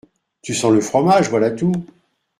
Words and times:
Tu 0.41 0.55
sens 0.55 0.73
le 0.73 0.81
fromage, 0.81 1.29
voilà 1.29 1.51
tout! 1.51 1.73